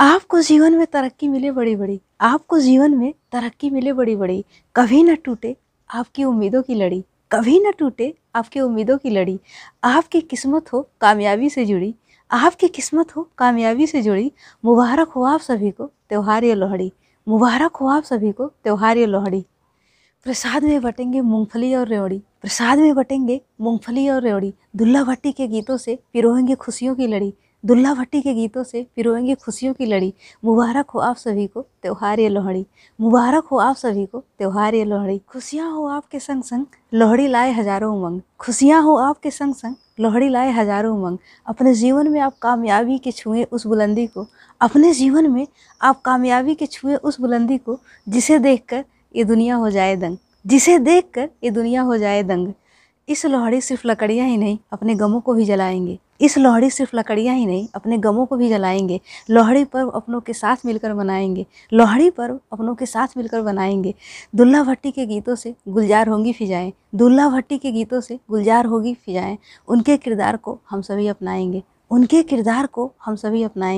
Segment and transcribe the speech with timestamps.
[0.00, 4.44] आपको जीवन में तरक्की मिले बड़ी बड़ी आपको जीवन में तरक्की मिले बड़ी बड़ी
[4.76, 5.56] कभी न टूटे
[5.90, 9.40] आपकी उम्मीदों की लड़ी, कभी न टूटे आपकी उम्मीदों की लड़ी।
[9.84, 11.94] आपकी किस्मत हो कामयाबी से जुड़ी,
[12.30, 14.32] आपकी किस्मत हो कामयाबी से जुड़ी,
[14.64, 16.92] मुबारक हो आप सभी को त्यौहार या लोहड़ी,
[17.28, 19.46] मुबारक हो आप सभी को त्यौहार या लोहड़ी।
[20.24, 25.46] प्रसाद में बटेंगे मूंगफली और रेवड़ी, प्रसाद में बटेंगे मूंगफली और रेवड़ी दुल्ला भट्टी के
[25.48, 27.34] गीतों से पिरोएँगे खुशियों की लड़ी
[27.64, 30.14] दुल्ला भट्टी के गीतों से पिरोएँगे खुशियों की लड़ी।
[30.44, 32.66] मुबारक हो आप सभी को, त्यौहार ये लोहड़ी।
[33.00, 37.52] मुबारक हो आप सभी को, त्यौहार ये लोहड़ी। खुशियाँ हो आपके संग संग, लोहड़ी लाए
[37.52, 42.38] हज़ारों उमंग। खुशियाँ हो आपके संग संग, लोहड़ी लाए हज़ारों उमंग। अपने जीवन में आप
[42.42, 44.26] कामयाबी के छुए उस बुलंदी को,
[44.60, 45.46] अपने जीवन में
[45.82, 48.84] आप कामयाबी के छुए उस बुलंदी को, जिसे देखकर
[49.16, 52.52] ये दुनिया हो जाए दंग। जिसे देखकर ये दुनिया हो जाए दंग।
[53.08, 57.36] इस लोहड़ी सिर्फ़ लकड़ियाँ ही नहीं, अपने गमों को भी जलाएँगे। इस लोहड़ी सिर्फ़ लकड़ियाँ
[57.36, 62.10] ही नहीं, अपने गमों को भी जलाएँगे। लोहड़ी पर्व अपनों के साथ मिलकर मनाएँगे। लोहड़ी
[62.10, 63.94] पर्व अपनों के साथ मिलकर बनाएँगे
[64.34, 68.94] दुल्ला भट्टी के गीतों से गुलजार होंगी फिजाएँ। दुल्ला भट्टी के गीतों से गुलजार होगी
[68.94, 73.68] फिजाएँ। उनके किरदार को हम सभी अपनाएँगे। उनके किरदार को हम सभी अपनाएँगे